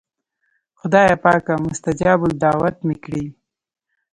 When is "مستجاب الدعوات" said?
1.65-2.75